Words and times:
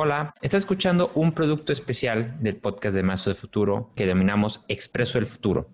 Hola, 0.00 0.32
estás 0.42 0.60
escuchando 0.60 1.10
un 1.16 1.32
producto 1.32 1.72
especial 1.72 2.36
del 2.38 2.54
podcast 2.54 2.94
de 2.94 3.02
Mazo 3.02 3.30
de 3.30 3.34
Futuro 3.34 3.90
que 3.96 4.06
denominamos 4.06 4.64
Expreso 4.68 5.18
del 5.18 5.26
Futuro. 5.26 5.72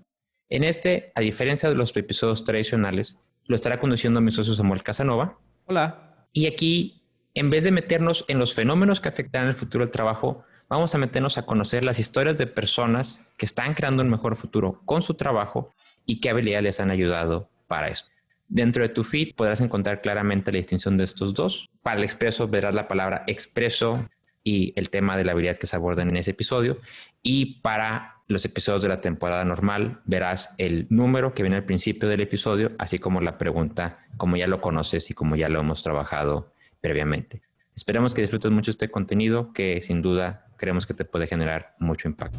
En 0.48 0.64
este, 0.64 1.12
a 1.14 1.20
diferencia 1.20 1.68
de 1.68 1.74
los 1.74 1.94
episodios 1.94 2.42
tradicionales, 2.42 3.22
lo 3.44 3.54
estará 3.54 3.78
conduciendo 3.78 4.22
mi 4.22 4.30
socio 4.30 4.54
Samuel 4.54 4.82
Casanova. 4.82 5.38
Hola. 5.66 6.26
Y 6.32 6.46
aquí, 6.46 7.02
en 7.34 7.50
vez 7.50 7.64
de 7.64 7.70
meternos 7.70 8.24
en 8.28 8.38
los 8.38 8.54
fenómenos 8.54 9.02
que 9.02 9.10
afectarán 9.10 9.48
el 9.48 9.54
futuro 9.54 9.84
del 9.84 9.92
trabajo, 9.92 10.42
vamos 10.70 10.94
a 10.94 10.98
meternos 10.98 11.36
a 11.36 11.44
conocer 11.44 11.84
las 11.84 11.98
historias 11.98 12.38
de 12.38 12.46
personas 12.46 13.20
que 13.36 13.44
están 13.44 13.74
creando 13.74 14.02
un 14.02 14.08
mejor 14.08 14.36
futuro 14.36 14.80
con 14.86 15.02
su 15.02 15.12
trabajo 15.12 15.74
y 16.06 16.22
qué 16.22 16.30
habilidades 16.30 16.64
les 16.64 16.80
han 16.80 16.90
ayudado 16.90 17.50
para 17.66 17.88
eso. 17.88 18.06
Dentro 18.48 18.82
de 18.82 18.88
tu 18.88 19.04
feed 19.04 19.34
podrás 19.34 19.60
encontrar 19.60 20.00
claramente 20.00 20.50
la 20.50 20.56
distinción 20.56 20.96
de 20.96 21.04
estos 21.04 21.34
dos. 21.34 21.68
Para 21.82 21.98
el 21.98 22.04
expreso 22.04 22.48
verás 22.48 22.74
la 22.74 22.88
palabra 22.88 23.24
expreso 23.26 24.06
y 24.44 24.74
el 24.76 24.90
tema 24.90 25.16
de 25.16 25.24
la 25.24 25.32
habilidad 25.32 25.56
que 25.56 25.66
se 25.66 25.74
abordan 25.74 26.10
en 26.10 26.18
ese 26.18 26.32
episodio. 26.32 26.78
Y 27.22 27.60
para 27.62 28.16
los 28.28 28.44
episodios 28.44 28.82
de 28.82 28.88
la 28.88 29.00
temporada 29.00 29.44
normal 29.44 30.00
verás 30.04 30.54
el 30.58 30.86
número 30.90 31.34
que 31.34 31.42
viene 31.42 31.56
al 31.56 31.64
principio 31.64 32.08
del 32.08 32.20
episodio, 32.20 32.72
así 32.78 32.98
como 32.98 33.20
la 33.20 33.38
pregunta, 33.38 34.06
como 34.16 34.36
ya 34.36 34.46
lo 34.46 34.60
conoces 34.60 35.10
y 35.10 35.14
como 35.14 35.34
ya 35.34 35.48
lo 35.48 35.60
hemos 35.60 35.82
trabajado 35.82 36.52
previamente. 36.80 37.42
Esperemos 37.74 38.14
que 38.14 38.20
disfrutes 38.20 38.50
mucho 38.50 38.70
este 38.70 38.88
contenido 38.88 39.52
que 39.52 39.80
sin 39.80 40.02
duda 40.02 40.46
creemos 40.56 40.86
que 40.86 40.94
te 40.94 41.04
puede 41.04 41.26
generar 41.26 41.74
mucho 41.78 42.06
impacto. 42.06 42.38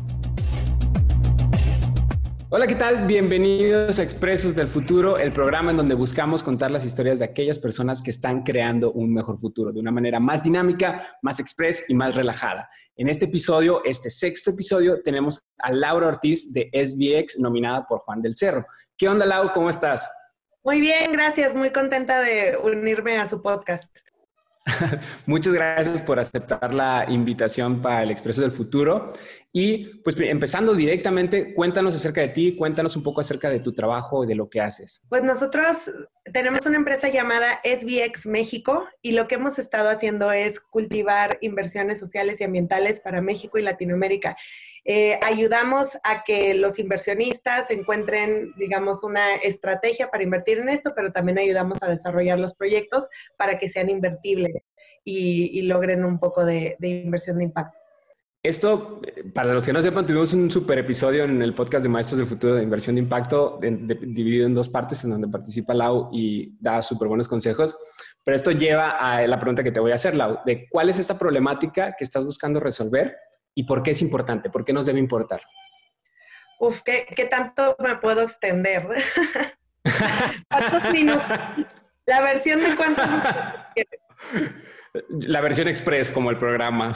Hola, 2.58 2.68
¿qué 2.68 2.76
tal? 2.76 3.06
Bienvenidos 3.06 4.00
a 4.00 4.04
Expresos 4.04 4.56
del 4.56 4.70
Futuro, 4.70 5.18
el 5.18 5.34
programa 5.34 5.72
en 5.72 5.76
donde 5.76 5.94
buscamos 5.94 6.42
contar 6.42 6.72
las 6.72 6.86
historias 6.86 7.20
de 7.20 7.26
aquellas 7.26 7.60
personas 7.60 8.02
que 8.02 8.12
están 8.12 8.44
creando 8.44 8.94
un 8.94 9.14
mejor 9.14 9.38
futuro 9.38 9.74
de 9.74 9.82
una 9.82 9.92
manera 9.92 10.22
más 10.22 10.42
dinámica, 10.42 11.18
más 11.22 11.42
express 11.42 11.84
y 11.90 11.94
más 11.94 12.16
relajada. 12.16 12.70
En 12.96 13.10
este 13.10 13.26
episodio, 13.26 13.84
este 13.84 14.10
sexto 14.10 14.52
episodio, 14.52 15.02
tenemos 15.04 15.46
a 15.60 15.74
Laura 15.74 16.08
Ortiz 16.08 16.54
de 16.54 16.70
SBX, 16.72 17.40
nominada 17.40 17.86
por 17.86 18.00
Juan 18.00 18.22
del 18.22 18.36
Cerro. 18.36 18.66
¿Qué 18.98 19.10
onda, 19.10 19.26
Lau? 19.26 19.52
¿Cómo 19.52 19.68
estás? 19.68 20.10
Muy 20.64 20.80
bien, 20.80 21.12
gracias. 21.12 21.56
Muy 21.56 21.72
contenta 21.72 22.22
de 22.22 22.58
unirme 22.64 23.18
a 23.18 23.28
su 23.28 23.42
podcast. 23.42 23.94
Muchas 25.26 25.54
gracias 25.54 26.02
por 26.02 26.20
aceptar 26.20 26.74
la 26.74 27.06
invitación 27.08 27.82
para 27.82 28.04
el 28.04 28.12
Expreso 28.12 28.42
del 28.42 28.52
Futuro. 28.52 29.14
Y 29.54 30.02
pues 30.04 30.20
empezando 30.20 30.74
directamente, 30.74 31.54
cuéntanos 31.54 31.96
acerca 31.96 32.22
de 32.22 32.30
ti, 32.30 32.58
cuéntanos 32.58 32.98
un 32.98 33.04
poco 33.04 33.22
acerca 33.22 33.50
de 33.50 33.62
tu 33.62 33.74
trabajo 33.74 34.24
y 34.24 34.28
de 34.28 34.36
lo 34.36 34.50
que 34.50 34.60
haces. 34.60 35.06
Pues 35.08 35.24
nosotros 35.24 35.92
tenemos 36.34 36.66
una 36.66 36.76
empresa 36.76 37.08
llamada 37.08 37.62
SBX 37.64 38.26
México 38.26 38.86
y 39.02 39.14
lo 39.14 39.28
que 39.28 39.36
hemos 39.36 39.58
estado 39.58 39.90
haciendo 39.90 40.32
es 40.32 40.60
cultivar 40.60 41.38
inversiones 41.42 42.00
sociales 42.00 42.42
y 42.42 42.44
ambientales 42.44 43.00
para 43.00 43.22
México 43.22 43.58
y 43.58 43.62
Latinoamérica. 43.62 44.36
Eh, 44.88 45.20
ayudamos 45.24 45.98
a 46.04 46.24
que 46.24 46.54
los 46.54 46.78
inversionistas 46.78 47.72
encuentren, 47.72 48.54
digamos, 48.56 49.04
una 49.04 49.36
estrategia 49.38 50.12
para 50.12 50.24
invertir 50.24 50.60
en 50.60 50.70
esto, 50.70 50.94
pero 50.96 51.12
también 51.12 51.40
ayudamos 51.40 51.82
a 51.82 51.90
desarrollar 51.90 52.40
los 52.40 52.54
proyectos 52.54 53.10
para 53.36 53.58
que 53.58 53.68
sean 53.68 53.90
invertibles 53.90 54.68
y, 55.04 55.64
logren 55.64 56.06
un 56.06 56.20
poco 56.20 56.46
de, 56.46 56.78
inversión 56.82 57.40
de 57.40 57.46
impacto. 57.46 57.78
Esto, 58.44 59.02
para 59.34 59.54
los 59.54 59.66
que 59.66 59.74
no 59.74 59.82
sepan, 59.82 60.06
tuvimos 60.06 60.32
un 60.34 60.52
super 60.52 60.78
episodio 60.78 61.24
en 61.24 61.42
el 61.42 61.56
podcast 61.56 61.82
de 61.82 61.90
Maestros 61.90 62.20
del 62.20 62.28
Futuro 62.28 62.54
de 62.54 62.62
Inversión 62.62 62.94
de 62.94 63.02
Impacto, 63.02 63.60
dividido 63.60 64.46
en 64.46 64.54
dos 64.54 64.70
partes, 64.70 65.04
en 65.04 65.10
donde 65.10 65.28
participa 65.28 65.74
Lau 65.74 66.10
y 66.14 66.56
da 66.60 66.84
súper 66.84 67.08
buenos 67.08 67.28
consejos. 67.28 67.76
Pero 68.24 68.36
esto 68.36 68.52
lleva 68.52 68.92
a 69.00 69.26
la 69.26 69.40
pregunta 69.40 69.64
que 69.64 69.72
te 69.72 69.80
voy 69.80 69.94
a 69.94 69.96
hacer, 69.96 70.14
Lau, 70.14 70.38
de 70.46 70.68
cuál 70.70 70.90
es 70.90 71.00
esa 71.00 71.18
problemática 71.18 71.96
que 71.98 72.04
estás 72.04 72.24
buscando 72.24 72.60
resolver 72.60 73.16
y 73.56 73.64
por 73.64 73.82
qué 73.82 73.92
es 73.92 74.02
importante, 74.02 74.50
por 74.50 74.66
qué 74.66 74.74
nos 74.74 74.86
debe 74.86 75.00
importar. 75.00 75.42
Uf, 76.60 76.82
¿qué, 76.84 77.28
tanto 77.30 77.76
me 77.80 77.96
puedo 77.96 78.22
extender? 78.22 78.88
La 82.06 82.22
versión 82.22 82.62
de 82.62 82.76
cuántos 82.76 83.06
La 85.10 85.42
versión 85.42 85.68
express, 85.68 86.10
como 86.10 86.30
el 86.30 86.38
programa. 86.38 86.96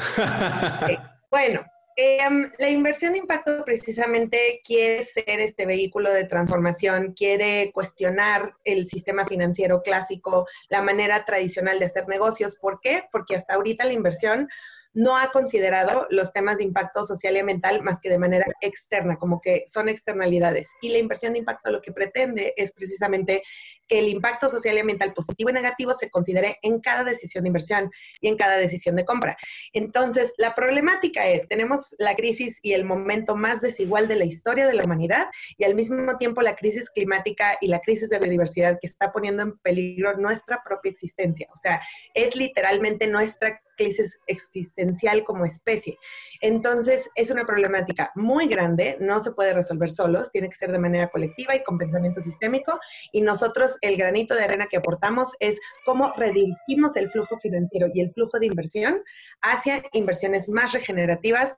Bueno, 1.29 1.65
em, 1.97 2.49
la 2.57 2.69
inversión 2.69 3.13
de 3.13 3.19
impacto 3.19 3.65
precisamente 3.65 4.61
quiere 4.63 5.03
ser 5.03 5.41
este 5.41 5.65
vehículo 5.65 6.13
de 6.13 6.23
transformación, 6.23 7.13
quiere 7.13 7.71
cuestionar 7.73 8.53
el 8.63 8.87
sistema 8.87 9.27
financiero 9.27 9.81
clásico, 9.81 10.47
la 10.69 10.81
manera 10.81 11.25
tradicional 11.25 11.79
de 11.79 11.85
hacer 11.85 12.07
negocios. 12.07 12.55
¿Por 12.55 12.79
qué? 12.79 13.03
Porque 13.11 13.35
hasta 13.35 13.55
ahorita 13.55 13.83
la 13.83 13.93
inversión 13.93 14.47
no 14.93 15.17
ha 15.17 15.31
considerado 15.31 16.07
los 16.09 16.33
temas 16.33 16.57
de 16.57 16.63
impacto 16.63 17.03
social 17.03 17.35
y 17.35 17.39
ambiental 17.39 17.81
más 17.83 17.99
que 17.99 18.09
de 18.09 18.17
manera 18.17 18.45
externa, 18.61 19.17
como 19.17 19.41
que 19.41 19.63
son 19.67 19.89
externalidades. 19.89 20.69
Y 20.81 20.89
la 20.89 20.97
inversión 20.97 21.33
de 21.33 21.39
impacto 21.39 21.71
lo 21.71 21.81
que 21.81 21.91
pretende 21.91 22.53
es 22.57 22.71
precisamente 22.71 23.43
que 23.87 23.99
el 23.99 24.07
impacto 24.07 24.49
social 24.49 24.75
y 24.75 24.79
ambiental 24.79 25.13
positivo 25.13 25.49
y 25.49 25.53
negativo 25.53 25.93
se 25.93 26.09
considere 26.09 26.59
en 26.61 26.79
cada 26.79 27.03
decisión 27.03 27.43
de 27.43 27.49
inversión 27.49 27.91
y 28.21 28.27
en 28.27 28.37
cada 28.37 28.57
decisión 28.57 28.95
de 28.95 29.03
compra. 29.03 29.37
Entonces, 29.73 30.33
la 30.37 30.53
problemática 30.53 31.27
es, 31.27 31.47
tenemos 31.47 31.95
la 31.97 32.15
crisis 32.15 32.59
y 32.61 32.73
el 32.73 32.85
momento 32.85 33.35
más 33.35 33.61
desigual 33.61 34.07
de 34.07 34.15
la 34.15 34.25
historia 34.25 34.67
de 34.67 34.73
la 34.73 34.85
humanidad 34.85 35.27
y 35.57 35.63
al 35.63 35.75
mismo 35.75 36.17
tiempo 36.17 36.41
la 36.41 36.55
crisis 36.55 36.89
climática 36.89 37.57
y 37.61 37.67
la 37.67 37.79
crisis 37.79 38.09
de 38.09 38.19
biodiversidad 38.19 38.77
que 38.79 38.87
está 38.87 39.11
poniendo 39.11 39.43
en 39.43 39.57
peligro 39.57 40.15
nuestra 40.17 40.61
propia 40.63 40.91
existencia. 40.91 41.47
O 41.53 41.57
sea, 41.57 41.81
es 42.13 42.35
literalmente 42.35 43.07
nuestra 43.07 43.59
existencial 43.79 45.23
como 45.23 45.45
especie. 45.45 45.97
Entonces, 46.41 47.09
es 47.15 47.31
una 47.31 47.45
problemática 47.45 48.11
muy 48.15 48.47
grande, 48.47 48.97
no 48.99 49.19
se 49.19 49.31
puede 49.31 49.53
resolver 49.53 49.89
solos, 49.89 50.31
tiene 50.31 50.49
que 50.49 50.55
ser 50.55 50.71
de 50.71 50.79
manera 50.79 51.09
colectiva 51.09 51.55
y 51.55 51.63
con 51.63 51.77
pensamiento 51.77 52.21
sistémico. 52.21 52.79
Y 53.11 53.21
nosotros, 53.21 53.77
el 53.81 53.97
granito 53.97 54.35
de 54.35 54.43
arena 54.43 54.67
que 54.67 54.77
aportamos 54.77 55.29
es 55.39 55.59
cómo 55.85 56.13
redirigimos 56.15 56.95
el 56.95 57.09
flujo 57.11 57.37
financiero 57.39 57.87
y 57.93 58.01
el 58.01 58.13
flujo 58.13 58.39
de 58.39 58.45
inversión 58.45 59.01
hacia 59.41 59.83
inversiones 59.93 60.49
más 60.49 60.73
regenerativas 60.73 61.57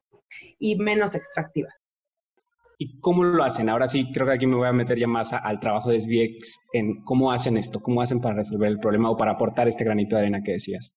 y 0.59 0.75
menos 0.75 1.15
extractivas. 1.15 1.85
¿Y 2.83 2.99
cómo 2.99 3.23
lo 3.23 3.43
hacen? 3.43 3.69
Ahora 3.69 3.87
sí, 3.87 4.11
creo 4.11 4.25
que 4.25 4.33
aquí 4.33 4.47
me 4.47 4.55
voy 4.55 4.67
a 4.67 4.73
meter 4.73 4.97
ya 4.97 5.05
más 5.05 5.33
al 5.33 5.59
trabajo 5.59 5.91
de 5.91 5.99
SBX 5.99 6.69
en 6.73 7.03
cómo 7.03 7.31
hacen 7.31 7.55
esto, 7.57 7.79
cómo 7.79 8.01
hacen 8.01 8.19
para 8.19 8.33
resolver 8.33 8.69
el 8.69 8.79
problema 8.79 9.11
o 9.11 9.17
para 9.17 9.33
aportar 9.33 9.67
este 9.67 9.83
granito 9.83 10.15
de 10.15 10.23
arena 10.23 10.41
que 10.43 10.53
decías. 10.53 10.95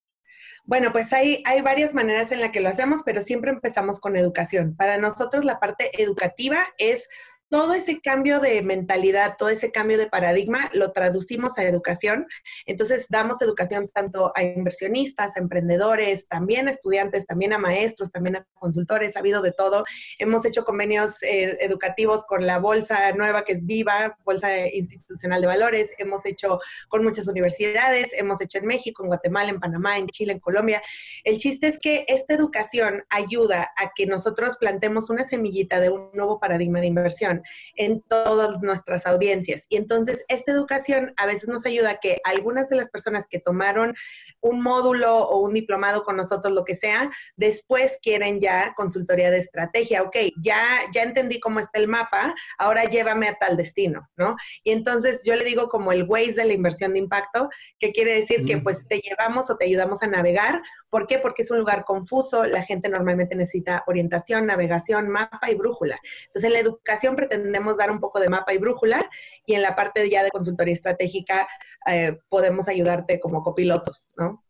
Bueno, 0.67 0.93
pues 0.93 1.13
hay, 1.13 1.43
hay 1.45 1.61
varias 1.61 1.93
maneras 1.93 2.33
en 2.33 2.41
las 2.41 2.51
que 2.51 2.61
lo 2.61 2.71
hacemos, 2.71 3.03
pero 3.05 3.21
siempre 3.21 3.51
empezamos 3.51 4.01
con 4.01 4.17
educación. 4.17 4.75
Para 4.75 4.97
nosotros 4.97 5.45
la 5.45 5.61
parte 5.61 6.03
educativa 6.03 6.67
es 6.79 7.11
todo 7.49 7.75
ese 7.75 8.00
cambio 8.00 8.41
de 8.41 8.62
mentalidad, 8.62 9.37
todo 9.38 9.49
ese 9.49 9.71
cambio 9.71 9.99
de 9.99 10.06
paradigma, 10.06 10.71
lo 10.72 10.93
traducimos 10.93 11.59
a 11.59 11.65
educación. 11.65 12.27
Entonces, 12.66 13.06
damos 13.09 13.41
educación 13.43 13.91
tanto 13.93 14.32
a 14.34 14.43
inversionistas, 14.43 15.37
a 15.37 15.41
emprendedores, 15.41 16.28
también 16.28 16.69
a 16.69 16.71
estudiantes, 16.71 17.27
también 17.27 17.53
a 17.53 17.59
maestros, 17.59 18.10
también 18.10 18.37
a 18.37 18.47
consultores, 18.55 19.16
ha 19.16 19.21
habido 19.21 19.43
de 19.43 19.53
todo. 19.53 19.84
Hemos 20.19 20.44
hecho 20.44 20.65
convenios 20.65 21.22
eh, 21.22 21.59
educativos 21.60 22.25
con 22.25 22.47
la 22.47 22.59
Bolsa 22.59 23.12
Nueva, 23.12 23.44
que 23.44 23.53
es 23.53 23.65
Viva, 23.65 24.16
Bolsa 24.25 24.66
Institucional 24.66 25.41
de 25.41 25.47
Valores. 25.47 25.94
Hemos 25.99 26.26
hecho 26.26 26.59
con 26.88 27.05
muchas 27.05 27.28
universidades, 27.28 28.12
hemos 28.15 28.41
hecho 28.41 28.59
en 28.59 28.66
México, 28.66 29.03
en 29.03 29.09
Guatemala, 29.09 29.50
en 29.50 29.61
Panamá, 29.61 29.99
en 29.99 30.09
Chile, 30.09 30.32
en 30.32 30.41
Colombia. 30.41 30.82
El 31.25 31.38
chiste 31.38 31.69
es 31.69 31.78
que 31.78 32.05
esta 32.09 32.34
educación 32.34 33.05
ayuda 33.11 33.72
a 33.76 33.93
que 33.94 34.06
nosotros 34.06 34.56
plantemos 34.56 35.11
una 35.11 35.25
semillita 35.25 35.81
de 35.81 35.91
un 35.91 36.11
nuevo 36.15 36.41
paradigma 36.41 36.81
de 36.81 36.87
inversión 36.87 37.34
en 37.77 38.00
todas 38.03 38.61
nuestras 38.61 39.06
audiencias. 39.06 39.67
Y 39.69 39.77
entonces 39.77 40.25
esta 40.28 40.53
educación 40.53 41.15
a 41.17 41.27
veces 41.27 41.49
nos 41.49 41.67
ayuda 41.67 41.91
a 41.91 42.00
que 42.00 42.19
algunas 42.25 42.69
de 42.69 42.77
las 42.77 42.91
personas 42.91 43.27
que 43.28 43.39
tomaron 43.39 43.95
un 44.41 44.61
módulo 44.61 45.17
o 45.19 45.39
un 45.39 45.55
diplomado 45.55 46.05
con 46.05 46.17
nosotros, 46.17 46.53
lo 46.53 46.65
que 46.65 46.75
sea, 46.75 47.11
después 47.37 47.99
quieren 48.03 48.41
ya 48.41 48.75
consultoría 48.76 49.31
de 49.31 49.38
estrategia. 49.38 50.03
Ok, 50.03 50.17
ya, 50.43 50.62
ya 50.93 51.03
entendí 51.03 51.41
cómo 51.41 51.61
está 51.61 51.79
el 51.79 51.88
mapa, 51.88 52.35
ahora 52.59 52.85
llévame 52.85 53.29
a 53.29 53.35
tal 53.35 53.56
destino, 53.56 54.09
¿no? 54.17 54.37
Y 54.62 54.73
entonces 54.73 55.23
yo 55.25 55.35
le 55.37 55.44
digo 55.44 55.69
como 55.69 55.93
el 55.93 56.05
Waze 56.05 56.32
de 56.32 56.44
la 56.44 56.53
inversión 56.53 56.93
de 56.93 56.99
impacto, 56.99 57.49
que 57.79 57.93
quiere 57.93 58.14
decir 58.14 58.44
que 58.44 58.59
pues 58.59 58.87
te 58.88 59.00
llevamos 59.00 59.50
o 59.50 59.56
te 59.56 59.64
ayudamos 59.64 60.03
a 60.03 60.06
navegar. 60.06 60.62
¿Por 60.91 61.06
qué? 61.06 61.19
Porque 61.19 61.43
es 61.43 61.50
un 61.50 61.59
lugar 61.59 61.85
confuso, 61.85 62.44
la 62.44 62.62
gente 62.62 62.88
normalmente 62.88 63.35
necesita 63.35 63.82
orientación, 63.87 64.47
navegación, 64.47 65.09
mapa 65.09 65.50
y 65.50 65.55
brújula. 65.55 65.99
Entonces, 66.26 66.53
la 66.53 66.59
educación 66.59 67.17
pretendemos 67.26 67.76
dar 67.76 67.91
un 67.91 68.00
poco 68.00 68.21
de 68.21 68.29
mapa 68.29 68.53
y 68.55 68.59
brújula 68.59 69.05
y 69.47 69.55
en 69.55 69.62
la 69.62 69.75
parte 69.75 70.09
ya 70.09 70.23
de 70.23 70.31
consultoría 70.31 70.75
estratégica 70.75 71.49
eh, 71.87 72.19
podemos 72.29 72.69
ayudarte 72.69 73.21
como 73.21 73.43
copilotos, 73.43 74.09
¿no? 74.17 74.44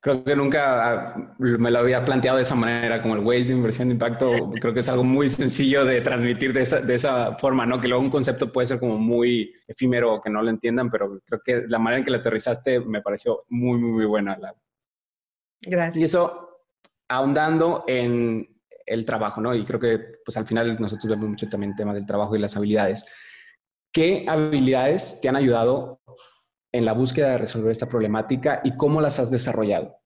Creo 0.00 0.24
que 0.24 0.34
nunca 0.34 1.14
ah, 1.14 1.34
me 1.38 1.70
lo 1.70 1.78
había 1.78 2.04
planteado 2.04 2.36
de 2.36 2.42
esa 2.42 2.56
manera, 2.56 3.00
como 3.00 3.14
el 3.14 3.20
Waze 3.20 3.44
de 3.44 3.54
inversión 3.54 3.88
de 3.88 3.94
impacto. 3.94 4.50
Creo 4.60 4.74
que 4.74 4.80
es 4.80 4.88
algo 4.88 5.04
muy 5.04 5.28
sencillo 5.28 5.84
de 5.84 6.00
transmitir 6.00 6.52
de 6.52 6.62
esa, 6.62 6.80
de 6.80 6.94
esa 6.96 7.36
forma, 7.38 7.66
¿no? 7.66 7.80
Que 7.80 7.86
luego 7.86 8.02
un 8.02 8.10
concepto 8.10 8.52
puede 8.52 8.66
ser 8.66 8.80
como 8.80 8.98
muy 8.98 9.52
efímero 9.66 10.14
o 10.14 10.20
que 10.20 10.28
no 10.28 10.42
lo 10.42 10.50
entiendan, 10.50 10.90
pero 10.90 11.20
creo 11.24 11.40
que 11.44 11.64
la 11.68 11.78
manera 11.78 12.00
en 12.00 12.04
que 12.04 12.10
lo 12.10 12.18
aterrizaste 12.18 12.80
me 12.80 13.00
pareció 13.00 13.44
muy, 13.48 13.78
muy, 13.78 13.92
muy 13.92 14.04
buena. 14.06 14.36
Gracias. 15.60 15.96
Y 15.96 16.02
eso 16.02 16.48
ahondando 17.08 17.84
en 17.86 18.51
el 18.86 19.04
trabajo, 19.04 19.40
¿no? 19.40 19.54
Y 19.54 19.64
creo 19.64 19.80
que 19.80 19.98
pues 20.24 20.36
al 20.36 20.46
final 20.46 20.78
nosotros 20.80 21.10
vemos 21.10 21.28
mucho 21.28 21.48
también 21.48 21.72
el 21.72 21.76
tema 21.76 21.94
del 21.94 22.06
trabajo 22.06 22.36
y 22.36 22.38
las 22.38 22.56
habilidades. 22.56 23.04
¿Qué 23.92 24.24
habilidades 24.28 25.20
te 25.20 25.28
han 25.28 25.36
ayudado 25.36 26.00
en 26.72 26.84
la 26.84 26.94
búsqueda 26.94 27.30
de 27.30 27.38
resolver 27.38 27.70
esta 27.70 27.88
problemática 27.88 28.60
y 28.64 28.76
cómo 28.76 29.00
las 29.00 29.18
has 29.18 29.30
desarrollado? 29.30 29.96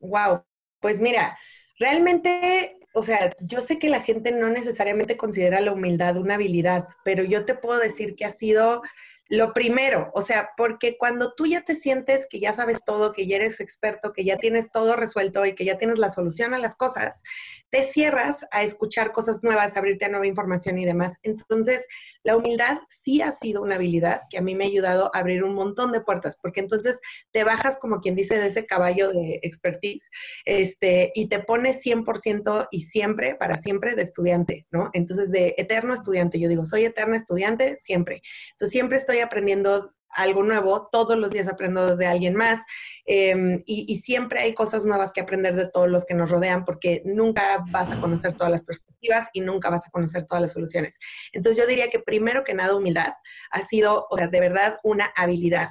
Wow, 0.00 0.44
pues 0.80 1.00
mira, 1.00 1.36
realmente, 1.78 2.78
o 2.94 3.02
sea, 3.02 3.32
yo 3.40 3.60
sé 3.60 3.78
que 3.78 3.88
la 3.88 4.00
gente 4.00 4.30
no 4.30 4.48
necesariamente 4.48 5.16
considera 5.16 5.60
la 5.60 5.72
humildad 5.72 6.16
una 6.16 6.34
habilidad, 6.34 6.86
pero 7.04 7.24
yo 7.24 7.44
te 7.44 7.54
puedo 7.54 7.80
decir 7.80 8.14
que 8.14 8.24
ha 8.24 8.30
sido 8.30 8.82
lo 9.28 9.52
primero, 9.52 10.10
o 10.14 10.22
sea, 10.22 10.50
porque 10.56 10.96
cuando 10.96 11.34
tú 11.34 11.46
ya 11.46 11.62
te 11.62 11.74
sientes 11.74 12.26
que 12.28 12.38
ya 12.38 12.52
sabes 12.52 12.84
todo, 12.84 13.12
que 13.12 13.26
ya 13.26 13.36
eres 13.36 13.60
experto, 13.60 14.12
que 14.12 14.24
ya 14.24 14.36
tienes 14.36 14.70
todo 14.70 14.94
resuelto 14.94 15.44
y 15.46 15.54
que 15.54 15.64
ya 15.64 15.78
tienes 15.78 15.98
la 15.98 16.10
solución 16.10 16.54
a 16.54 16.58
las 16.58 16.76
cosas, 16.76 17.22
te 17.70 17.82
cierras 17.82 18.46
a 18.52 18.62
escuchar 18.62 19.12
cosas 19.12 19.42
nuevas, 19.42 19.76
abrirte 19.76 20.04
a 20.04 20.08
nueva 20.08 20.26
información 20.26 20.78
y 20.78 20.84
demás. 20.84 21.18
Entonces, 21.22 21.86
la 22.22 22.36
humildad 22.36 22.78
sí 22.88 23.20
ha 23.20 23.32
sido 23.32 23.62
una 23.62 23.74
habilidad 23.74 24.22
que 24.30 24.38
a 24.38 24.42
mí 24.42 24.54
me 24.54 24.64
ha 24.64 24.68
ayudado 24.68 25.10
a 25.12 25.18
abrir 25.18 25.42
un 25.42 25.54
montón 25.54 25.90
de 25.90 26.00
puertas, 26.00 26.38
porque 26.40 26.60
entonces 26.60 27.00
te 27.32 27.42
bajas, 27.42 27.78
como 27.78 28.00
quien 28.00 28.14
dice, 28.14 28.38
de 28.38 28.46
ese 28.46 28.66
caballo 28.66 29.10
de 29.10 29.40
expertise 29.42 30.08
este, 30.44 31.10
y 31.14 31.28
te 31.28 31.40
pones 31.40 31.84
100% 31.84 32.68
y 32.70 32.82
siempre, 32.82 33.34
para 33.34 33.58
siempre, 33.58 33.96
de 33.96 34.02
estudiante, 34.02 34.66
¿no? 34.70 34.90
Entonces, 34.92 35.32
de 35.32 35.54
eterno 35.58 35.94
estudiante, 35.94 36.38
yo 36.38 36.48
digo, 36.48 36.64
soy 36.64 36.84
eterno 36.84 37.16
estudiante 37.16 37.76
siempre. 37.78 38.22
Entonces, 38.52 38.72
siempre 38.72 38.98
estoy 38.98 39.15
aprendiendo 39.20 39.96
algo 40.16 40.42
nuevo, 40.42 40.88
todos 40.90 41.16
los 41.16 41.30
días 41.30 41.46
aprendo 41.46 41.96
de 41.96 42.06
alguien 42.06 42.34
más 42.34 42.62
em, 43.04 43.62
y, 43.66 43.98
siempre 43.98 44.40
hay 44.40 44.54
cosas 44.54 44.86
nuevas 44.86 45.12
que 45.12 45.20
aprender 45.20 45.54
de 45.54 45.68
todos 45.68 45.88
los 45.88 46.04
que 46.04 46.14
nos 46.14 46.30
rodean 46.30 46.64
porque 46.64 47.02
nunca 47.04 47.64
vas 47.70 47.90
a 47.90 48.00
conocer 48.00 48.34
todas 48.34 48.50
las 48.50 48.64
perspectivas 48.64 49.28
y 49.32 49.40
nunca 49.40 49.68
vas 49.68 49.86
a 49.86 49.90
conocer 49.90 50.26
todas 50.26 50.42
las 50.42 50.52
soluciones. 50.52 50.98
Entonces 51.32 51.62
yo 51.62 51.68
diría 51.68 51.90
que 51.90 51.98
primero 51.98 52.44
que 52.44 52.54
nada 52.54 52.74
humildad 52.74 53.12
ha 53.50 53.62
sido, 53.62 54.06
o 54.10 54.16
sea, 54.16 54.28
de 54.28 54.40
verdad 54.40 54.78
una 54.82 55.12
habilidad. 55.16 55.68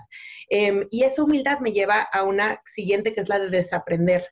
Em, 0.50 0.88
y 0.92 1.04
esa 1.04 1.24
humildad 1.24 1.60
me 1.60 1.72
lleva 1.72 2.02
a 2.02 2.24
una 2.24 2.62
siguiente 2.66 3.14
que 3.14 3.22
es 3.22 3.30
la 3.30 3.40
de 3.40 3.50
desaprender. 3.50 4.26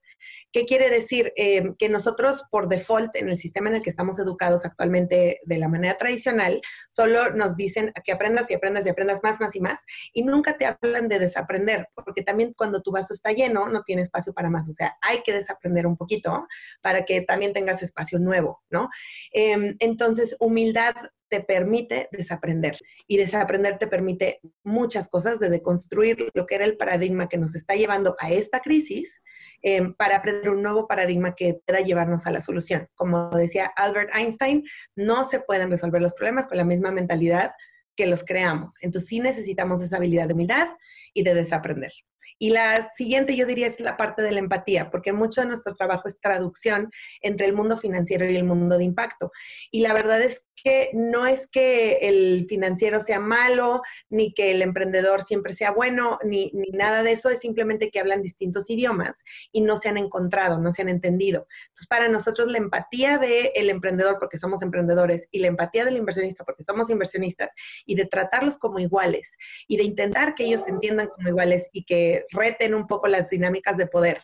¿Qué 0.51 0.65
quiere 0.65 0.89
decir? 0.89 1.33
Em, 1.35 1.75
que 1.75 1.89
nosotros 1.89 2.43
por 2.51 2.67
default 2.67 3.15
en 3.15 3.29
el 3.29 3.37
sistema 3.37 3.69
en 3.69 3.75
el 3.75 3.81
que 3.81 3.89
estamos 3.89 4.19
educados 4.19 4.65
actualmente 4.65 5.39
de 5.43 5.57
la 5.57 5.67
manera 5.67 5.97
tradicional, 5.97 6.61
solo 6.89 7.31
nos 7.31 7.55
dicen 7.55 7.91
que 8.03 8.11
aprendas 8.11 8.49
y 8.51 8.53
aprendas 8.53 8.85
y 8.85 8.89
aprendas 8.89 9.23
más, 9.23 9.39
más 9.39 9.55
y 9.55 9.59
más, 9.59 9.85
y 10.13 10.23
nunca 10.23 10.57
te 10.57 10.65
hablan 10.65 11.07
de 11.07 11.19
desaprender, 11.19 11.87
porque 11.95 12.21
también 12.21 12.53
cuando 12.53 12.81
tu 12.81 12.91
vaso 12.91 13.13
está 13.13 13.31
lleno, 13.31 13.67
no 13.67 13.83
tiene 13.83 14.01
espacio 14.01 14.33
para 14.33 14.49
más. 14.49 14.69
O 14.69 14.73
sea, 14.73 14.97
hay 15.01 15.21
que 15.23 15.33
desaprender 15.33 15.87
un 15.87 15.97
poquito 15.97 16.47
para 16.81 17.05
que 17.05 17.21
también 17.21 17.53
tengas 17.53 17.81
espacio 17.81 18.19
nuevo, 18.19 18.63
¿no? 18.69 18.89
Em, 19.31 19.75
entonces, 19.79 20.35
humildad 20.39 20.93
te 21.33 21.41
permite 21.41 22.09
desaprender 22.11 22.77
y 23.07 23.17
desaprender 23.17 23.79
te 23.79 23.87
permite 23.87 24.39
muchas 24.63 25.07
cosas 25.07 25.39
de 25.39 25.49
deconstruir 25.49 26.29
lo 26.35 26.45
que 26.45 26.55
era 26.55 26.65
el 26.65 26.77
paradigma 26.77 27.27
que 27.27 27.39
nos 27.39 27.55
está 27.55 27.73
llevando 27.73 28.15
a 28.19 28.31
esta 28.31 28.59
crisis 28.59 29.23
Em, 29.65 29.93
para 29.93 30.17
aprender 30.17 30.49
un 30.49 30.61
nuevo 30.61 30.89
paradigma 30.89 31.35
que 31.35 31.61
pueda 31.65 31.79
llevarnos 31.79 32.27
a 32.27 32.31
la 32.31 32.41
solución. 32.41 32.89
Como 32.95 33.29
decía 33.29 33.71
Albert 33.77 34.13
Einstein, 34.13 34.65
no 34.93 35.23
se 35.23 35.39
pueden 35.39 35.71
resolver 35.71 36.01
los 36.01 36.11
problemas 36.11 36.47
con 36.47 36.57
la 36.57 36.65
misma 36.65 36.91
mentalidad 36.91 37.53
que 37.95 38.05
los 38.05 38.25
creamos. 38.25 38.75
Entonces 38.81 39.07
sí 39.07 39.21
necesitamos 39.21 39.81
esa 39.81 39.95
habilidad 39.95 40.27
de 40.27 40.33
humildad 40.33 40.67
y 41.13 41.23
de 41.23 41.33
desaprender. 41.33 41.93
Y 42.39 42.49
la 42.49 42.89
siguiente, 42.89 43.35
yo 43.35 43.45
diría, 43.45 43.67
es 43.67 43.79
la 43.79 43.97
parte 43.97 44.21
de 44.21 44.31
la 44.31 44.39
empatía, 44.39 44.89
porque 44.91 45.13
mucho 45.13 45.41
de 45.41 45.47
nuestro 45.47 45.75
trabajo 45.75 46.07
es 46.07 46.19
traducción 46.19 46.91
entre 47.21 47.45
el 47.45 47.53
mundo 47.53 47.77
financiero 47.77 48.29
y 48.29 48.35
el 48.35 48.43
mundo 48.43 48.77
de 48.77 48.83
impacto. 48.83 49.31
Y 49.71 49.81
la 49.81 49.93
verdad 49.93 50.21
es 50.21 50.47
que 50.63 50.89
no 50.93 51.27
es 51.27 51.47
que 51.47 51.99
el 52.01 52.45
financiero 52.47 53.01
sea 53.01 53.19
malo, 53.19 53.81
ni 54.09 54.33
que 54.33 54.51
el 54.51 54.61
emprendedor 54.61 55.21
siempre 55.21 55.53
sea 55.53 55.71
bueno, 55.71 56.19
ni, 56.23 56.51
nada 56.71 57.03
de 57.03 57.11
eso, 57.11 57.29
es 57.29 57.39
simplemente 57.39 57.89
que 57.89 57.99
hablan 57.99 58.21
distintos 58.21 58.69
idiomas 58.69 59.23
y 59.51 59.61
no 59.61 59.77
se 59.77 59.89
han 59.89 59.97
encontrado, 59.97 60.59
no 60.59 60.71
se 60.71 60.81
han 60.81 60.89
entendido. 60.89 61.47
Entonces, 61.67 61.87
para 61.87 62.07
nosotros 62.07 62.51
la 62.51 62.57
empatía 62.57 63.17
del 63.17 63.69
emprendedor, 63.69 64.17
porque 64.19 64.37
somos 64.37 64.61
emprendedores, 64.61 65.27
y 65.31 65.39
la 65.39 65.47
empatía 65.47 65.85
del 65.85 65.97
inversionista, 65.97 66.43
porque 66.43 66.63
somos 66.63 66.89
inversionistas, 66.89 67.53
y 67.85 67.95
de 67.95 68.05
tratarlos 68.05 68.57
como 68.57 68.79
iguales, 68.79 69.37
y 69.67 69.77
de 69.77 69.83
intentar 69.83 70.35
que 70.35 70.45
ellos 70.45 70.63
se 70.63 70.71
entiendan 70.71 71.07
como 71.07 71.27
iguales 71.27 71.69
y 71.73 71.83
que 71.83 72.12
reten 72.31 72.73
un 72.73 72.87
poco 72.87 73.07
las 73.07 73.29
dinámicas 73.29 73.77
de 73.77 73.87
poder. 73.87 74.23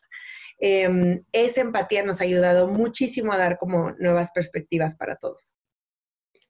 Em, 0.60 1.24
esa 1.32 1.62
empatía 1.62 2.04
nos 2.04 2.20
ha 2.20 2.26
ayudado 2.26 2.68
muchísimo 2.68 3.32
a 3.32 3.38
dar 3.38 3.58
como 3.58 3.92
nuevas 4.00 4.32
perspectivas 4.32 4.96
para 4.96 5.16
todos. 5.16 5.56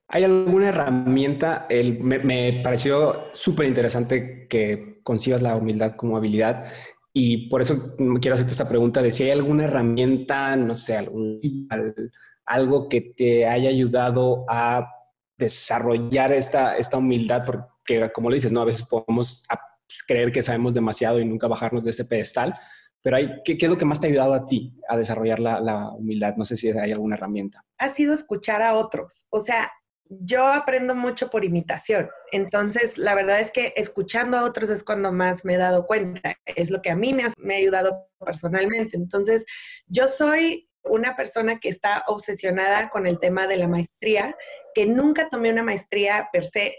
¿Hay 0.08 0.24
alguna 0.24 0.70
herramienta? 0.70 1.68
me, 1.70 2.62
pareció 2.64 3.28
súper 3.34 3.68
interesante 3.68 4.48
que 4.48 5.00
concibas 5.04 5.44
la 5.44 5.56
humildad 5.56 5.96
como 5.96 6.18
habilidad 6.18 6.66
y 7.14 7.48
por 7.50 7.62
eso 7.62 7.96
quiero 8.20 8.34
hacerte 8.34 8.54
esta 8.54 8.68
pregunta 8.68 9.04
de 9.04 9.12
si 9.12 9.24
hay 9.24 9.32
alguna 9.32 9.66
herramienta, 9.66 10.56
no 10.56 10.74
sé, 10.74 10.98
algún, 10.98 11.68
algo 12.46 12.90
que 12.90 13.02
te 13.02 13.46
haya 13.46 13.70
ayudado 13.70 14.46
a 14.50 14.88
desarrollar 15.38 16.32
esta, 16.32 16.76
esta 16.78 16.98
humildad, 16.98 17.44
porque 17.46 18.12
como 18.12 18.30
lo 18.30 18.36
dices, 18.36 18.52
¿no? 18.52 18.62
A 18.62 18.66
veces 18.66 18.88
podemos 18.88 19.46
creer 20.06 20.32
que 20.32 20.44
sabemos 20.44 20.74
demasiado 20.74 21.20
y 21.20 21.26
nunca 21.26 21.48
bajarnos 21.48 21.84
de 21.84 21.92
ese 21.92 22.06
pedestal, 22.06 22.56
pero 23.02 23.18
hay, 23.18 23.42
¿qué, 23.46 23.58
es 23.60 23.70
lo 23.70 23.78
que 23.78 23.86
más 23.86 24.00
te 24.00 24.08
ha 24.08 24.10
ayudado 24.10 24.34
a 24.34 24.46
ti 24.46 24.76
a 24.88 24.98
desarrollar 24.98 25.40
la, 25.40 25.60
la 25.62 25.90
humildad? 25.92 26.36
No 26.36 26.46
sé 26.46 26.58
si 26.58 26.70
hay 26.70 26.92
alguna 26.92 27.16
herramienta. 27.16 27.64
Ha 27.78 27.90
sido 27.90 28.14
escuchar 28.14 28.62
a 28.62 28.74
otros. 28.74 29.26
O 29.30 29.40
sea, 29.40 29.72
yo 30.10 30.46
aprendo 30.48 30.96
mucho 30.96 31.30
por 31.30 31.46
imitación. 31.46 32.10
Entonces, 32.32 32.98
la 32.98 33.16
verdad 33.16 33.40
es 33.40 33.52
que 33.52 33.74
escuchando 33.78 34.38
a 34.38 34.44
otros 34.44 34.70
es 34.70 34.84
cuando 34.84 35.12
más 35.12 35.46
me 35.46 35.54
he 35.54 35.58
dado 35.58 35.86
cuenta. 35.86 36.36
Es 36.46 36.72
lo 36.72 36.82
que 36.82 36.90
a 36.90 36.96
mí 36.96 37.14
me 37.14 37.24
ha, 37.24 37.34
me 37.38 37.56
ha 37.56 37.58
ayudado 37.58 38.08
personalmente. 38.20 38.98
Entonces, 38.98 39.46
yo 39.88 40.08
soy 40.08 40.70
una 40.84 41.16
persona 41.16 41.60
que 41.60 41.70
está 41.70 42.04
obsesionada 42.08 42.90
con 42.90 43.06
el 43.06 43.20
tema 43.20 43.48
de 43.48 43.58
la 43.58 43.68
maestría, 43.68 44.36
que 44.74 44.86
nunca 44.86 45.30
tomé 45.30 45.52
una 45.52 45.64
maestría 45.64 46.30
per 46.34 46.46
se, 46.46 46.76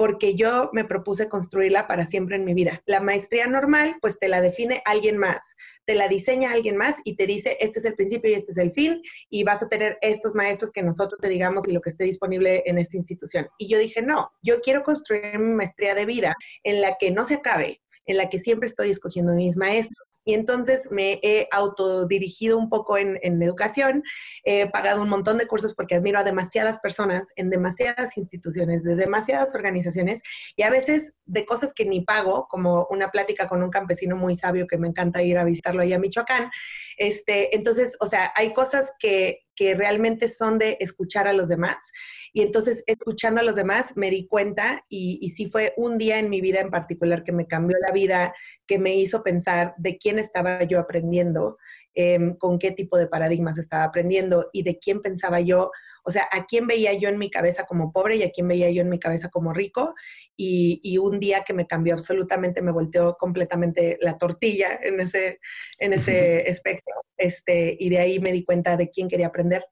porque 0.00 0.34
yo 0.34 0.70
me 0.72 0.86
propuse 0.86 1.28
construirla 1.28 1.86
para 1.86 2.06
siempre 2.06 2.36
en 2.36 2.46
mi 2.46 2.54
vida. 2.54 2.82
La 2.86 3.00
maestría 3.00 3.46
normal, 3.46 3.96
pues 4.00 4.18
te 4.18 4.28
la 4.28 4.40
define 4.40 4.80
alguien 4.86 5.18
más, 5.18 5.58
te 5.84 5.94
la 5.94 6.08
diseña 6.08 6.52
alguien 6.52 6.78
más 6.78 7.02
y 7.04 7.16
te 7.16 7.26
dice, 7.26 7.58
este 7.60 7.80
es 7.80 7.84
el 7.84 7.96
principio 7.96 8.30
y 8.30 8.32
este 8.32 8.52
es 8.52 8.56
el 8.56 8.72
fin, 8.72 9.02
y 9.28 9.44
vas 9.44 9.62
a 9.62 9.68
tener 9.68 9.98
estos 10.00 10.34
maestros 10.34 10.70
que 10.70 10.82
nosotros 10.82 11.20
te 11.20 11.28
digamos 11.28 11.68
y 11.68 11.72
lo 11.72 11.82
que 11.82 11.90
esté 11.90 12.04
disponible 12.04 12.62
en 12.64 12.78
esta 12.78 12.96
institución. 12.96 13.48
Y 13.58 13.68
yo 13.68 13.78
dije, 13.78 14.00
no, 14.00 14.32
yo 14.40 14.62
quiero 14.62 14.84
construir 14.84 15.38
mi 15.38 15.52
maestría 15.52 15.94
de 15.94 16.06
vida 16.06 16.34
en 16.62 16.80
la 16.80 16.96
que 16.98 17.10
no 17.10 17.26
se 17.26 17.34
acabe, 17.34 17.82
en 18.10 18.16
la 18.16 18.28
que 18.28 18.40
siempre 18.40 18.66
estoy 18.66 18.90
escogiendo 18.90 19.34
mis 19.34 19.56
maestros. 19.56 20.18
Y 20.24 20.34
entonces 20.34 20.88
me 20.90 21.20
he 21.22 21.48
autodirigido 21.52 22.58
un 22.58 22.68
poco 22.68 22.98
en, 22.98 23.18
en, 23.22 23.40
educación, 23.40 24.02
he 24.44 24.68
pagado 24.68 25.00
un 25.02 25.08
montón 25.08 25.38
de 25.38 25.46
cursos 25.46 25.74
porque 25.74 25.94
admiro 25.94 26.18
a 26.18 26.24
demasiadas 26.24 26.80
personas 26.80 27.28
en 27.36 27.50
demasiadas 27.50 28.16
instituciones, 28.16 28.82
de 28.82 28.96
demasiadas 28.96 29.54
organizaciones 29.54 30.22
y 30.56 30.64
a 30.64 30.70
veces 30.70 31.14
de 31.24 31.46
cosas 31.46 31.72
que 31.72 31.84
ni 31.84 32.00
pago, 32.00 32.48
como 32.50 32.88
una 32.90 33.10
plática 33.10 33.48
con 33.48 33.62
un 33.62 33.70
campesino 33.70 34.16
muy 34.16 34.34
sabio 34.34 34.66
que 34.66 34.76
me 34.76 34.88
encanta 34.88 35.22
ir 35.22 35.38
a 35.38 35.44
visitarlo 35.44 35.82
allá 35.82 35.96
a 35.96 36.00
Michoacán. 36.00 36.50
Este, 36.96 37.54
entonces, 37.54 37.96
o 38.00 38.08
sea, 38.08 38.32
hay 38.34 38.52
cosas 38.52 38.92
que, 38.98 39.46
que 39.60 39.74
realmente 39.74 40.26
son 40.28 40.58
de 40.58 40.78
escuchar 40.80 41.28
a 41.28 41.34
los 41.34 41.50
demás. 41.50 41.92
Y 42.32 42.40
entonces, 42.40 42.82
escuchando 42.86 43.42
a 43.42 43.44
los 43.44 43.56
demás, 43.56 43.92
me 43.94 44.08
di 44.08 44.26
cuenta 44.26 44.86
y, 44.88 45.28
sí 45.36 45.50
fue 45.50 45.74
un 45.76 45.98
día 45.98 46.18
en 46.18 46.30
mi 46.30 46.40
vida 46.40 46.60
en 46.60 46.70
particular 46.70 47.24
que 47.24 47.32
me 47.32 47.46
cambió 47.46 47.76
la 47.86 47.92
vida, 47.92 48.32
que 48.66 48.78
me 48.78 48.94
hizo 48.94 49.22
pensar 49.22 49.74
de 49.76 49.98
quién 49.98 50.18
estaba 50.18 50.62
yo 50.62 50.80
aprendiendo, 50.80 51.58
em, 51.92 52.38
con 52.38 52.58
qué 52.58 52.70
tipo 52.70 52.96
de 52.96 53.06
paradigmas 53.06 53.58
estaba 53.58 53.84
aprendiendo 53.84 54.48
y 54.54 54.62
de 54.62 54.78
quién 54.78 55.02
pensaba 55.02 55.40
yo, 55.40 55.70
o 56.04 56.10
sea, 56.10 56.28
a 56.30 56.46
quién 56.46 56.66
veía 56.66 56.92
yo 56.94 57.08
en 57.08 57.18
mi 57.18 57.30
cabeza 57.30 57.64
como 57.66 57.92
pobre 57.92 58.16
y 58.16 58.22
a 58.22 58.30
quién 58.30 58.48
veía 58.48 58.70
yo 58.70 58.82
en 58.82 58.88
mi 58.88 58.98
cabeza 58.98 59.28
como 59.28 59.52
rico. 59.52 59.94
Y, 60.36 60.80
y 60.82 60.98
un 60.98 61.20
día 61.20 61.42
que 61.44 61.52
me 61.52 61.66
cambió 61.66 61.94
absolutamente, 61.94 62.62
me 62.62 62.72
volteó 62.72 63.16
completamente 63.16 63.98
la 64.00 64.18
tortilla 64.18 64.78
en 64.82 65.00
ese, 65.00 65.40
en 65.78 65.92
ese 65.92 66.40
espectro. 66.48 66.94
Este, 67.16 67.76
y 67.78 67.88
de 67.88 67.98
ahí 67.98 68.18
me 68.20 68.32
di 68.32 68.44
cuenta 68.44 68.76
de 68.76 68.90
quién 68.90 69.08
quería 69.08 69.28
aprender 69.28 69.64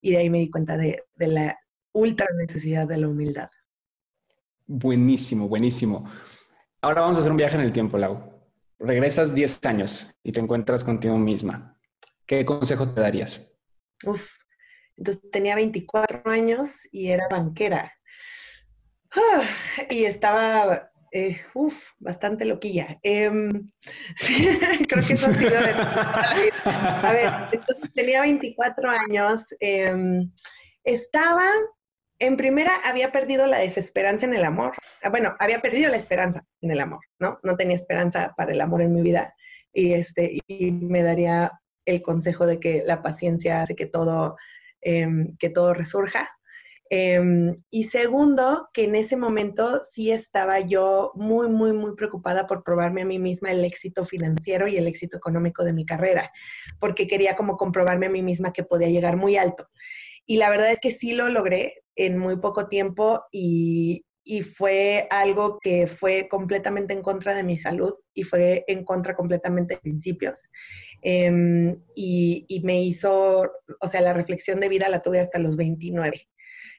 y 0.00 0.12
de 0.12 0.18
ahí 0.18 0.30
me 0.30 0.38
di 0.38 0.50
cuenta 0.50 0.76
de, 0.76 1.02
de 1.14 1.26
la 1.28 1.58
ultra 1.92 2.26
necesidad 2.36 2.86
de 2.86 2.98
la 2.98 3.08
humildad. 3.08 3.50
Buenísimo, 4.66 5.48
buenísimo. 5.48 6.08
Ahora 6.80 7.02
vamos 7.02 7.16
a 7.16 7.20
hacer 7.20 7.30
un 7.30 7.38
viaje 7.38 7.56
en 7.56 7.62
el 7.62 7.72
tiempo, 7.72 7.98
Lau. 7.98 8.32
Regresas 8.78 9.34
10 9.34 9.64
años 9.66 10.14
y 10.22 10.32
te 10.32 10.40
encuentras 10.40 10.84
contigo 10.84 11.16
misma. 11.16 11.78
¿Qué 12.26 12.44
consejo 12.44 12.88
te 12.88 13.00
darías? 13.00 13.58
Uf, 14.04 14.28
entonces 14.96 15.22
tenía 15.30 15.54
24 15.54 16.30
años 16.30 16.88
y 16.92 17.10
era 17.10 17.28
banquera. 17.28 17.92
Ah, 19.10 19.42
y 19.90 20.04
estaba 20.04 20.90
Eh, 21.12 21.40
uf, 21.54 21.92
bastante 21.98 22.44
loquilla. 22.44 22.98
Em, 23.02 23.70
creo 24.88 25.02
que 25.06 25.14
eso 25.14 25.28
ha 25.28 25.34
sido... 25.34 25.58
a 26.66 27.12
ver, 27.12 27.30
entonces 27.52 27.92
tenía 27.94 28.20
24 28.20 28.90
años. 28.90 29.46
Em, 29.60 30.30
estaba, 30.84 31.48
en 32.18 32.36
primera, 32.36 32.72
había 32.84 33.12
perdido 33.12 33.46
la 33.46 33.58
desesperanza 33.60 34.26
en 34.26 34.34
el 34.34 34.44
amor. 34.44 34.74
Ah, 35.02 35.08
bueno, 35.08 35.34
había 35.38 35.62
perdido 35.62 35.90
la 35.90 35.96
esperanza 35.96 36.44
en 36.60 36.70
el 36.72 36.80
amor, 36.80 37.00
¿no? 37.18 37.38
No 37.42 37.56
tenía 37.56 37.76
esperanza 37.76 38.34
para 38.36 38.52
el 38.52 38.60
amor 38.60 38.82
en 38.82 38.92
mi 38.92 39.00
vida. 39.00 39.34
Y, 39.72 39.94
este, 39.94 40.38
y 40.46 40.70
me 40.72 41.02
daría 41.02 41.52
el 41.86 42.02
consejo 42.02 42.44
de 42.46 42.60
que 42.60 42.82
la 42.84 43.02
paciencia 43.02 43.62
hace 43.62 43.74
que 43.74 43.86
todo, 43.86 44.36
que 45.38 45.50
todo 45.50 45.74
resurja. 45.74 46.28
Em, 46.88 47.56
y 47.70 47.84
segundo, 47.84 48.68
que 48.72 48.84
en 48.84 48.94
ese 48.94 49.16
momento 49.16 49.80
sí 49.82 50.12
estaba 50.12 50.60
yo 50.60 51.10
muy, 51.16 51.48
muy, 51.48 51.72
muy 51.72 51.96
preocupada 51.96 52.46
por 52.46 52.62
probarme 52.62 53.02
a 53.02 53.04
mí 53.06 53.18
misma 53.18 53.50
el 53.50 53.64
éxito 53.64 54.04
financiero 54.04 54.68
y 54.68 54.76
el 54.76 54.86
éxito 54.86 55.16
económico 55.16 55.64
de 55.64 55.72
mi 55.72 55.84
carrera, 55.84 56.30
porque 56.78 57.08
quería 57.08 57.34
como 57.34 57.56
comprobarme 57.56 58.06
a 58.06 58.10
mí 58.10 58.22
misma 58.22 58.52
que 58.52 58.62
podía 58.62 58.88
llegar 58.88 59.16
muy 59.16 59.36
alto. 59.36 59.68
Y 60.26 60.36
la 60.36 60.48
verdad 60.48 60.70
es 60.70 60.78
que 60.80 60.92
sí 60.92 61.12
lo 61.12 61.28
logré 61.28 61.82
en 61.96 62.18
muy 62.18 62.36
poco 62.38 62.68
tiempo 62.68 63.24
y, 63.32 64.04
y 64.24 64.42
fue 64.42 65.08
algo 65.10 65.58
que 65.60 65.88
fue 65.88 66.28
completamente 66.28 66.94
en 66.94 67.02
contra 67.02 67.34
de 67.34 67.42
mi 67.42 67.58
salud 67.58 67.94
y 68.16 68.24
fue 68.24 68.64
en 68.66 68.82
contra 68.82 69.14
completamente 69.14 69.74
de 69.74 69.80
principios. 69.80 70.48
Em, 71.02 71.76
y, 71.94 72.46
y, 72.48 72.60
me 72.62 72.82
hizo, 72.82 73.52
o 73.80 73.88
sea, 73.88 74.00
la 74.00 74.14
reflexión 74.14 74.58
de 74.58 74.68
vida 74.68 74.88
la 74.88 75.02
tuve 75.02 75.20
hasta 75.20 75.38
los 75.38 75.54
29. 75.56 76.26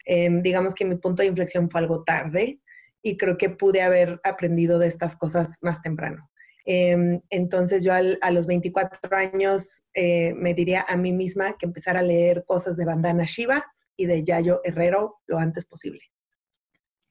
Em, 0.05 0.41
digamos 0.41 0.73
que 0.73 0.83
mi 0.83 0.95
punto 0.95 1.21
de 1.21 1.29
inflexión 1.29 1.69
fue 1.69 1.81
algo 1.81 2.03
tarde 2.03 2.59
y 3.01 3.17
creo 3.17 3.37
que 3.37 3.49
pude 3.49 3.81
haber 3.81 4.19
aprendido 4.23 4.79
de 4.79 4.87
estas 4.87 5.15
cosas 5.15 5.57
más 5.61 5.81
temprano. 5.81 6.29
Em, 6.65 7.21
entonces 7.29 7.83
yo 7.83 7.93
a 7.93 8.31
los 8.31 8.47
24 8.47 9.15
años 9.15 9.85
eh, 9.93 10.33
me 10.33 10.53
diría 10.53 10.85
a 10.87 10.97
mí 10.97 11.13
misma 11.13 11.55
que 11.57 11.65
empezara 11.65 11.99
a 11.99 12.03
leer 12.03 12.43
cosas 12.45 12.75
de 12.75 12.83
Bandana 12.83 13.25
Shiva 13.25 13.63
y 13.95 14.05
de 14.05 14.23
Yayo 14.23 14.61
Herrero 14.63 15.21
lo 15.27 15.37
antes 15.37 15.65
posible. 15.65 16.01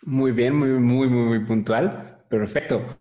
Muy 0.03 0.33
bien, 0.33 0.55
muy, 0.55 0.69
muy, 0.71 1.09
muy, 1.09 1.27
muy 1.27 1.45
puntual. 1.47 2.25
Perfecto. 2.29 2.99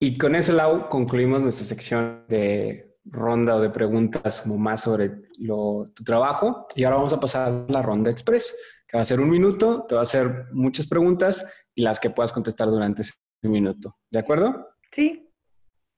Y 0.00 0.16
con 0.16 0.34
eso, 0.34 0.52
Lau, 0.52 0.88
concluimos 0.88 1.42
nuestra 1.42 1.66
sección 1.66 2.24
de 2.28 2.96
ronda 3.04 3.56
o 3.56 3.60
de 3.60 3.70
preguntas 3.70 4.42
como 4.42 4.56
más 4.56 4.82
sobre 4.82 5.08
tu 5.08 6.04
trabajo. 6.04 6.66
Y 6.76 6.84
ahora 6.84 6.96
vamos 6.96 7.12
a 7.12 7.20
pasar 7.20 7.48
a 7.48 7.72
la 7.72 7.82
ronda 7.82 8.10
express 8.10 8.56
que 8.86 8.96
va 8.96 9.02
a 9.02 9.06
ser 9.06 9.20
un 9.20 9.28
minuto, 9.28 9.84
te 9.86 9.94
va 9.94 10.00
a 10.00 10.04
hacer 10.04 10.46
muchas 10.52 10.86
preguntas 10.86 11.66
y 11.74 11.82
las 11.82 12.00
que 12.00 12.10
puedas 12.10 12.32
contestar 12.32 12.68
durante 12.68 13.02
ese 13.02 13.12
minuto. 13.42 13.96
¿De 14.10 14.18
acuerdo? 14.18 14.68
Sí. 14.92 15.30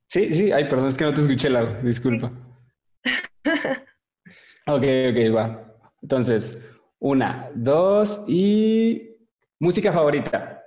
Sí, 0.09 0.35
sí. 0.35 0.51
Ay, 0.51 0.65
perdón, 0.65 0.89
es 0.89 0.99
que 0.99 1.05
no 1.05 1.15
te 1.15 1.21
escuché, 1.21 1.51
la 1.51 1.65
disculpa. 1.83 2.33
ok, 4.67 4.85
ok, 5.11 5.37
va. 5.37 5.77
Entonces, 6.03 6.69
una, 6.99 7.51
dos 7.55 8.25
y... 8.29 9.07
Música 9.61 9.93
favorita. 9.93 10.65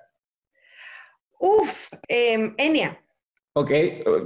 Uf, 1.40 1.92
eh, 2.08 2.54
Enya. 2.58 3.03
Ok, 3.56 3.72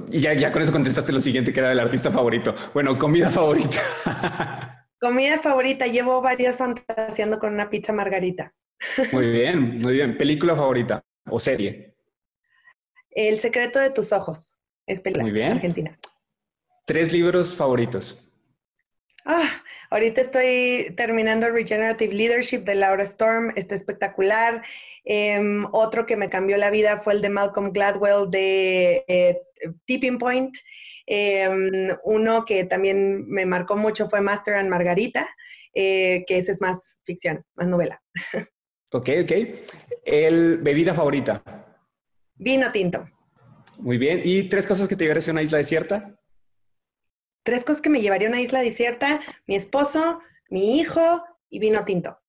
ya, 0.10 0.34
ya 0.34 0.52
con 0.54 0.62
eso 0.62 0.72
contestaste 0.72 1.12
lo 1.12 1.20
siguiente 1.20 1.52
que 1.52 1.60
era 1.60 1.74
el 1.74 1.80
artista 1.80 2.10
favorito. 2.10 2.56
Bueno, 2.74 2.98
comida 2.98 3.30
favorita. 3.30 3.80
Comida 5.00 5.38
favorita, 5.38 5.86
llevo 5.86 6.22
varias 6.22 6.58
fantaseando 6.58 7.38
con 7.38 7.54
una 7.54 7.70
pizza 7.70 7.94
margarita. 7.94 8.56
Muy 9.12 9.30
bien, 9.30 9.80
muy 9.80 9.94
bien. 9.94 10.18
¿Película 10.18 10.56
favorita 10.56 11.04
o 11.30 11.40
serie? 11.40 11.96
El 13.12 13.40
secreto 13.40 13.78
de 13.78 13.92
tus 13.92 14.12
ojos. 14.12 14.56
Es 14.88 15.00
película 15.00 15.24
muy 15.24 15.32
bien. 15.32 15.52
argentina. 15.52 15.98
¿Tres 16.86 17.12
libros 17.12 17.54
favoritos? 17.54 18.27
Ah, 19.30 19.62
ahorita 19.90 20.22
estoy 20.22 20.94
terminando 20.96 21.50
Regenerative 21.50 22.16
Leadership 22.16 22.60
de 22.60 22.76
Laura 22.76 23.04
Storm, 23.04 23.52
está 23.58 23.76
espectacular. 23.76 24.64
Em, 25.04 25.66
otro 25.74 26.06
que 26.06 26.16
me 26.16 26.30
cambió 26.30 26.56
la 26.56 26.70
vida 26.70 26.96
fue 26.96 27.12
el 27.12 27.22
de 27.22 27.30
Malcolm 27.30 27.74
Gladwell 27.74 28.32
de 28.32 29.04
eh, 29.06 29.42
Tipping 29.84 30.18
Point. 30.18 30.56
Em, 31.06 31.90
uno 32.06 32.46
que 32.46 32.64
también 32.64 33.28
me 33.28 33.46
marcó 33.46 33.76
mucho 33.76 34.08
fue 34.08 34.22
Master 34.22 34.54
and 34.54 34.70
Margarita, 34.70 35.28
eh, 35.74 36.24
que 36.26 36.38
ese 36.38 36.54
es 36.54 36.62
más 36.62 36.98
ficción, 37.04 37.44
más 37.56 37.68
novela. 37.68 38.02
Ok, 38.94 39.10
ok. 39.24 39.32
¿El 40.06 40.60
bebida 40.60 40.94
favorita? 40.94 41.44
Vino 42.36 42.72
tinto. 42.72 43.06
Muy 43.80 43.98
bien. 43.98 44.22
¿Y 44.24 44.48
tres 44.48 44.66
cosas 44.66 44.88
que 44.88 44.96
te 44.96 45.04
llevarías 45.04 45.28
a 45.28 45.34
una 45.34 45.44
isla 45.44 45.58
desierta? 45.58 46.18
Tres 47.48 47.64
cosas 47.64 47.82
que 47.82 47.90
me 47.90 48.02
llevaría 48.02 48.28
a 48.28 48.32
una 48.32 48.42
isla 48.42 48.60
desierta, 48.60 49.22
mi 49.46 49.56
esposo, 49.56 50.20
mi 50.50 50.82
hijo 50.82 51.24
y 51.50 51.60
vino 51.60 51.86
tinto. 51.86 52.20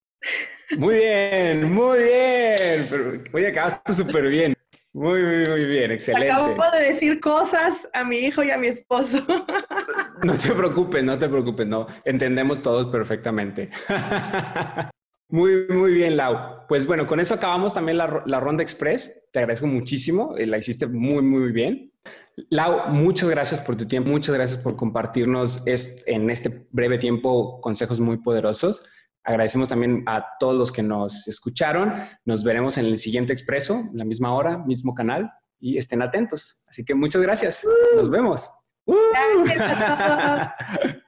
Muy 0.76 0.94
bien, 0.94 1.72
muy 1.72 2.04
bien. 2.04 3.24
oye, 3.32 3.48
acabaste 3.48 3.94
súper 3.94 4.28
bien. 4.28 4.54
Muy, 4.92 5.20
muy, 5.20 5.44
muy 5.44 5.64
bien, 5.64 5.90
excelente. 5.90 6.30
Acabo 6.30 6.70
de 6.70 6.84
decir 6.84 7.18
cosas 7.18 7.88
a 7.92 8.04
mi 8.04 8.18
hijo 8.18 8.44
y 8.44 8.52
a 8.52 8.58
mi 8.58 8.68
esposo. 8.68 9.26
No 10.22 10.34
te 10.36 10.52
preocupes, 10.52 11.02
no 11.02 11.18
te 11.18 11.28
preocupes, 11.28 11.66
no. 11.66 11.88
Entendemos 12.04 12.62
todos 12.62 12.86
perfectamente. 12.86 13.70
Muy, 15.30 15.66
muy 15.68 15.92
bien, 15.92 16.16
Lau. 16.16 16.66
Pues 16.68 16.86
bueno, 16.86 17.06
con 17.06 17.20
eso 17.20 17.34
acabamos 17.34 17.74
también 17.74 17.98
la, 17.98 18.22
la 18.24 18.40
ronda 18.40 18.62
express. 18.62 19.28
Te 19.30 19.40
agradezco 19.40 19.66
muchísimo, 19.66 20.34
eh, 20.38 20.46
la 20.46 20.56
hiciste 20.56 20.86
muy, 20.86 21.22
muy 21.22 21.52
bien. 21.52 21.92
Lau, 22.50 22.88
muchas 22.90 23.28
gracias 23.28 23.60
por 23.60 23.76
tu 23.76 23.86
tiempo, 23.86 24.10
muchas 24.10 24.34
gracias 24.34 24.58
por 24.58 24.76
compartirnos 24.76 25.64
en 25.66 26.30
este 26.30 26.68
breve 26.70 26.98
tiempo 26.98 27.60
consejos 27.60 27.98
muy 28.00 28.18
poderosos. 28.18 28.86
Agradecemos 29.24 29.68
también 29.68 30.04
a 30.06 30.24
todos 30.38 30.54
los 30.54 30.72
que 30.72 30.82
nos 30.82 31.26
escucharon. 31.28 31.94
Nos 32.24 32.44
veremos 32.44 32.78
en 32.78 32.86
el 32.86 32.98
siguiente 32.98 33.32
expreso, 33.32 33.82
la 33.92 34.04
misma 34.04 34.32
hora, 34.32 34.58
mismo 34.58 34.94
canal 34.94 35.30
y 35.60 35.76
estén 35.76 36.00
atentos. 36.00 36.62
Así 36.70 36.84
que 36.84 36.94
muchas 36.94 37.22
gracias. 37.22 37.66
Nos 37.94 38.08
vemos. 38.08 38.48
Gracias 38.86 39.60
a 39.60 40.56
todos. 40.80 40.94